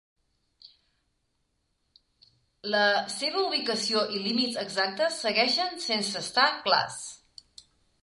[2.77, 7.03] La seva ubicació i límits exactes segueixen sense estar clars.